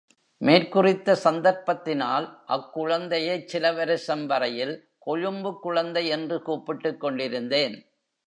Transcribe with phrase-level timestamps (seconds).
[0.41, 4.73] மேற்குறித்த சந்தர்ப்பத்தினால், அக்குழந்தையைச் சில வருஷம் வரையில்
[4.97, 7.75] கொழும்பு குழந்தை என்று கூப்பிட்டுக்கொண்டிருந்தேன்.